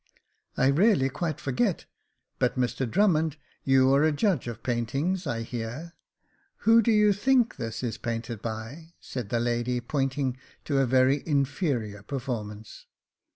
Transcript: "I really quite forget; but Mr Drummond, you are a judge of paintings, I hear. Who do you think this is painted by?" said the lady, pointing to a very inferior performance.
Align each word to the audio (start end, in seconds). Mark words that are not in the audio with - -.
"I 0.57 0.65
really 0.65 1.09
quite 1.09 1.39
forget; 1.39 1.85
but 2.39 2.57
Mr 2.57 2.89
Drummond, 2.89 3.37
you 3.63 3.93
are 3.93 4.03
a 4.03 4.11
judge 4.11 4.47
of 4.47 4.63
paintings, 4.63 5.27
I 5.27 5.43
hear. 5.43 5.93
Who 6.65 6.81
do 6.81 6.91
you 6.91 7.13
think 7.13 7.57
this 7.57 7.83
is 7.83 7.99
painted 7.99 8.41
by?" 8.41 8.87
said 8.99 9.29
the 9.29 9.39
lady, 9.39 9.79
pointing 9.79 10.39
to 10.65 10.79
a 10.79 10.87
very 10.87 11.21
inferior 11.27 12.01
performance. 12.01 12.87